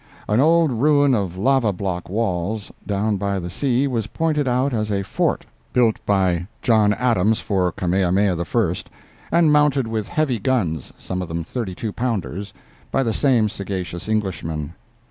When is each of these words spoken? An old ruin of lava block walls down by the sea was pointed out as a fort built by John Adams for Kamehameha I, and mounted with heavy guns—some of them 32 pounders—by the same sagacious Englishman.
An 0.27 0.39
old 0.39 0.71
ruin 0.71 1.13
of 1.13 1.37
lava 1.37 1.71
block 1.71 2.09
walls 2.09 2.71
down 2.87 3.17
by 3.17 3.37
the 3.37 3.51
sea 3.51 3.85
was 3.85 4.07
pointed 4.07 4.47
out 4.47 4.73
as 4.73 4.89
a 4.91 5.03
fort 5.03 5.45
built 5.73 6.03
by 6.07 6.47
John 6.63 6.93
Adams 6.95 7.39
for 7.39 7.71
Kamehameha 7.71 8.43
I, 8.43 8.73
and 9.31 9.53
mounted 9.53 9.85
with 9.85 10.07
heavy 10.07 10.39
guns—some 10.39 11.21
of 11.21 11.27
them 11.27 11.43
32 11.43 11.93
pounders—by 11.93 13.03
the 13.03 13.13
same 13.13 13.47
sagacious 13.47 14.09
Englishman. 14.09 14.73